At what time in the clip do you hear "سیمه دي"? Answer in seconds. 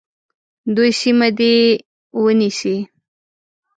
1.01-1.55